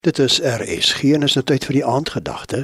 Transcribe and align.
Dit 0.00 0.18
is 0.18 0.38
RSG 0.38 1.02
en 1.02 1.24
is 1.26 1.34
nou 1.34 1.42
tyd 1.42 1.64
vir 1.66 1.74
die 1.74 1.82
aandgedagte. 1.82 2.58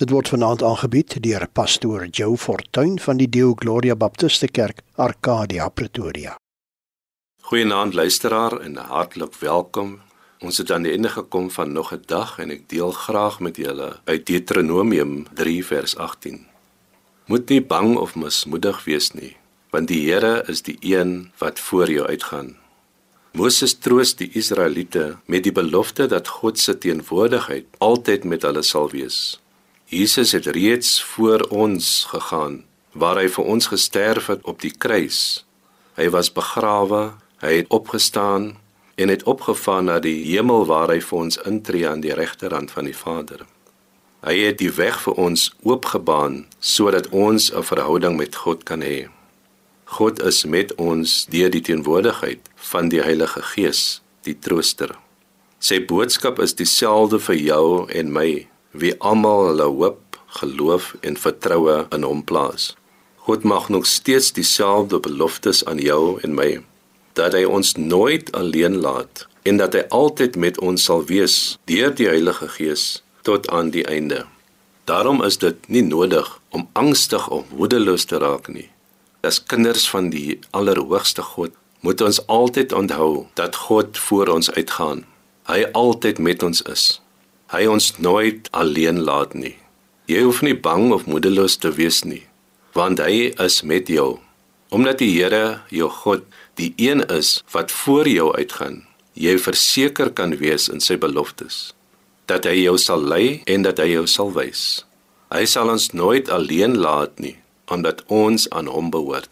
Dit 0.00 0.08
word 0.08 0.30
vanaand 0.32 0.62
aangebied 0.64 1.18
deur 1.20 1.44
pastoor 1.52 2.06
Joe 2.06 2.36
Fortuin 2.40 2.94
van 3.04 3.18
die 3.20 3.26
Deo 3.28 3.52
Gloria 3.60 3.92
Baptiste 3.92 4.48
Kerk, 4.48 4.80
Arcadia 4.96 5.66
Pretoria. 5.68 6.38
Goeienaand 7.50 7.92
luisteraar 7.94 8.56
en 8.64 8.78
hartlik 8.80 9.36
welkom. 9.42 9.98
Ons 10.40 10.62
het 10.62 10.72
aan 10.72 10.86
die 10.88 10.94
einde 10.96 11.12
gekom 11.12 11.50
van 11.50 11.72
nog 11.72 11.92
'n 11.92 12.00
dag 12.06 12.38
en 12.38 12.50
ek 12.50 12.68
deel 12.68 12.92
graag 12.92 13.40
met 13.40 13.56
julle 13.56 14.00
uit 14.04 14.26
Deuteronomium 14.26 15.26
3 15.34 15.64
vers 15.64 15.96
18. 15.96 16.46
Moet 17.26 17.48
nie 17.48 17.62
bang 17.62 17.96
of 17.96 18.14
mismoedig 18.14 18.84
wees 18.84 19.12
nie, 19.12 19.36
want 19.70 19.88
die 19.88 20.10
Here 20.10 20.42
is 20.46 20.62
die 20.62 20.78
een 20.80 21.32
wat 21.38 21.60
voor 21.60 21.90
jou 21.90 22.06
uitgaan. 22.06 22.56
Moses 23.32 23.74
troos 23.78 24.14
die 24.16 24.30
Israeliete 24.38 25.18
met 25.26 25.44
die 25.44 25.52
belofte 25.52 26.06
dat 26.08 26.28
God 26.40 26.58
se 26.58 26.78
teenwoordigheid 26.78 27.66
altyd 27.78 28.24
met 28.24 28.42
hulle 28.42 28.62
sal 28.62 28.88
wees. 28.90 29.38
Jesus 29.88 30.32
het 30.32 30.46
reeds 30.46 31.02
voor 31.02 31.44
ons 31.50 32.06
gegaan 32.08 32.64
waar 32.92 33.20
hy 33.20 33.28
vir 33.28 33.44
ons 33.44 33.68
gesterf 33.68 34.26
het 34.32 34.42
op 34.48 34.60
die 34.64 34.72
kruis. 34.72 35.44
Hy 35.96 36.08
was 36.10 36.32
begrawe, 36.32 37.12
hy 37.44 37.52
het 37.60 37.68
opgestaan 37.68 38.56
en 38.98 39.12
het 39.12 39.22
opgevaar 39.28 39.84
na 39.84 39.98
die 40.02 40.16
hemel 40.32 40.66
waar 40.66 40.90
hy 40.90 40.98
vir 41.04 41.18
ons 41.18 41.38
intree 41.46 41.86
aan 41.88 42.02
die 42.02 42.16
regterhand 42.16 42.72
van 42.74 42.88
die 42.88 42.96
Vader. 42.96 43.44
Hy 44.26 44.34
het 44.48 44.58
die 44.58 44.72
weg 44.74 44.98
vir 45.04 45.20
ons 45.20 45.52
oopgebaan 45.62 46.46
sodat 46.58 47.06
ons 47.14 47.52
'n 47.52 47.62
verhouding 47.62 48.16
met 48.16 48.34
God 48.34 48.64
kan 48.64 48.82
hê. 48.82 49.06
God 49.88 50.20
is 50.20 50.42
met 50.44 50.74
ons 50.76 51.12
deur 51.32 51.48
die 51.48 51.62
teenwoordigheid 51.64 52.50
van 52.70 52.90
die 52.92 53.00
Heilige 53.00 53.40
Gees, 53.54 54.02
die 54.28 54.34
Trooster. 54.36 54.92
Sy 55.64 55.78
boodskap 55.88 56.42
is 56.44 56.52
dieselfde 56.58 57.16
vir 57.24 57.38
jou 57.40 57.64
en 57.96 58.12
my, 58.12 58.44
wie 58.76 58.92
almal 59.00 59.46
hulle 59.46 59.70
hoop, 59.80 60.20
geloof 60.42 60.92
en 61.00 61.16
vertroue 61.16 61.78
in 61.96 62.04
Hom 62.04 62.20
plaas. 62.20 62.74
God 63.24 63.48
mag 63.48 63.72
nog 63.72 63.88
steeds 63.88 64.30
dieselfde 64.36 65.00
beloftes 65.00 65.64
aan 65.64 65.80
jou 65.80 66.20
en 66.20 66.36
my 66.36 66.50
dat 67.16 67.32
hy 67.34 67.46
ons 67.48 67.74
nooit 67.80 68.28
alleen 68.36 68.82
laat 68.84 69.24
en 69.48 69.56
dat 69.56 69.72
hy 69.72 69.86
altyd 69.88 70.36
met 70.36 70.60
ons 70.60 70.84
sal 70.84 71.08
wees 71.08 71.56
deur 71.64 71.96
die 71.96 72.12
Heilige 72.12 72.52
Gees 72.60 72.98
tot 73.24 73.48
aan 73.48 73.72
die 73.72 73.88
einde. 73.88 74.26
Daarom 74.84 75.24
is 75.24 75.40
dit 75.40 75.68
nie 75.72 75.82
nodig 75.82 76.28
om 76.52 76.68
angstig 76.76 77.32
of 77.32 77.48
moedeloos 77.56 78.04
te 78.04 78.20
raak 78.20 78.52
nie 78.52 78.68
as 79.22 79.40
kinders 79.42 79.88
van 79.90 80.10
die 80.14 80.38
Allerhoogste 80.54 81.22
God 81.22 81.54
moet 81.80 82.00
ons 82.02 82.20
altyd 82.26 82.72
onthou 82.72 83.26
dat 83.38 83.56
God 83.68 83.98
voor 83.98 84.28
ons 84.34 84.50
uitgaan. 84.50 85.04
Hy 85.46 85.64
altyd 85.72 86.18
met 86.18 86.42
ons 86.42 86.62
is. 86.62 87.00
Hy 87.54 87.66
ons 87.70 87.92
nooit 87.98 88.48
alleen 88.50 89.00
laat 89.06 89.34
nie. 89.34 89.56
Jy 90.10 90.24
hoef 90.26 90.42
nie 90.42 90.56
bang 90.56 90.90
of 90.92 91.06
moedeloos 91.06 91.56
te 91.60 91.70
wees 91.72 92.02
nie, 92.04 92.24
want 92.76 93.00
hy 93.00 93.30
is 93.44 93.62
met 93.62 93.88
jou. 93.88 94.18
Omdat 94.74 95.00
die 95.00 95.10
Here, 95.14 95.60
jou 95.72 95.88
God, 95.88 96.24
die 96.60 96.72
een 96.76 97.04
is 97.08 97.38
wat 97.52 97.72
voor 97.72 98.08
jou 98.08 98.32
uitgaan, 98.36 98.82
jy 99.14 99.38
verseker 99.40 100.12
kan 100.12 100.36
wees 100.40 100.68
in 100.68 100.80
sy 100.84 100.98
beloftes 101.00 101.72
dat 102.28 102.44
hy 102.44 102.58
jou 102.60 102.74
sal 102.76 103.00
lei 103.00 103.40
en 103.48 103.62
dat 103.64 103.78
hy 103.80 103.94
jou 103.94 104.02
sal 104.04 104.34
wys. 104.36 104.84
Hy 105.32 105.46
sal 105.48 105.70
ons 105.72 105.86
nooit 105.96 106.28
alleen 106.28 106.76
laat 106.76 107.16
nie 107.24 107.38
omdat 107.68 108.04
ons 108.06 108.48
aan 108.50 108.66
hom 108.66 108.90
behoort. 108.90 109.30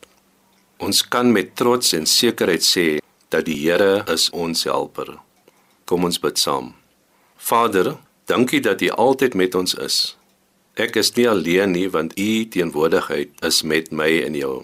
Ons 0.77 1.03
kan 1.09 1.33
met 1.33 1.55
trots 1.57 1.95
en 1.97 2.07
sekerheid 2.07 2.65
sê 2.65 2.87
dat 3.33 3.47
die 3.49 3.57
Here 3.57 4.05
is 4.13 4.29
ons 4.31 4.65
helper. 4.69 5.17
Kom 5.85 6.05
ons 6.05 6.21
bid 6.21 6.39
saam. 6.39 6.75
Vader, 7.37 7.97
dankie 8.29 8.61
dat 8.61 8.83
U 8.83 8.91
altyd 8.91 9.35
met 9.35 9.55
ons 9.55 9.75
is. 9.75 10.17
Ek 10.77 10.99
is 11.01 11.15
nie 11.17 11.29
alleen 11.29 11.73
nie 11.73 11.89
want 11.89 12.17
U 12.21 12.31
teenwoordigheid 12.53 13.33
is 13.49 13.63
met 13.63 13.93
my 13.93 14.11
en 14.27 14.37
jou. 14.37 14.57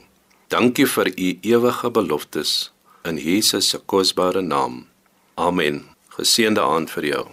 Dankie 0.52 0.86
vir 0.86 1.08
U 1.16 1.28
ewige 1.40 1.90
beloftes 1.90 2.72
in 3.08 3.16
Jesus 3.18 3.72
se 3.72 3.78
kosbare 3.78 4.42
naam. 4.42 4.84
Amen. 5.34 5.86
Geseënde 6.12 6.60
aand 6.60 6.92
vir 6.92 7.08
jou. 7.14 7.24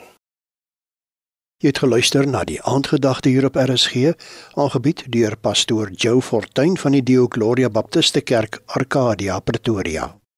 Jy 1.59 1.73
het 1.73 1.79
geluister 1.83 2.23
na 2.23 2.45
die 2.47 2.61
aandgedagte 2.63 3.27
hier 3.33 3.43
op 3.49 3.57
RSG, 3.59 4.13
aangebied 4.55 5.01
deur 5.11 5.35
pastoor 5.43 5.91
Joe 5.91 6.21
Fortuin 6.23 6.77
van 6.79 6.95
die 6.95 7.03
Dio 7.03 7.27
Gloria 7.27 7.67
Baptiste 7.67 8.23
Kerk, 8.23 8.61
Arcadia, 8.79 9.41
Pretoria. 9.43 10.18